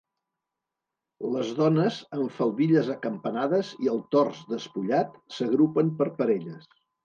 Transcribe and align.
Les 1.35 1.51
dones, 1.59 1.99
amb 2.17 2.33
faldilles 2.39 2.91
acampanades 2.95 3.71
i 3.87 3.93
el 3.95 4.03
tors 4.17 4.43
despullat, 4.57 5.23
s'agrupen 5.39 5.97
per 6.03 6.13
parelles. 6.23 6.71